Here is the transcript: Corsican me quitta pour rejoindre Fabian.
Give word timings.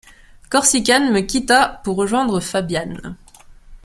Corsican 0.49 1.11
me 1.11 1.19
quitta 1.27 1.79
pour 1.83 1.95
rejoindre 1.95 2.39
Fabian. 2.39 2.91